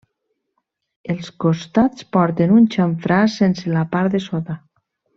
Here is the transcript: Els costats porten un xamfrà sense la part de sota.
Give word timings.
Els 1.15 1.29
costats 1.45 2.07
porten 2.17 2.57
un 2.57 2.65
xamfrà 2.79 3.21
sense 3.39 3.75
la 3.79 3.89
part 3.95 4.17
de 4.19 4.27
sota. 4.31 4.61